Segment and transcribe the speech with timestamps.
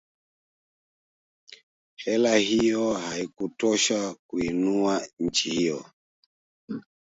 [2.03, 5.85] Hela hiyo haikutosha kuiinua nchi hiyo